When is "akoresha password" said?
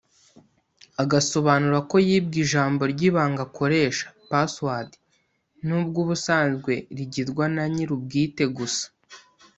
3.47-4.89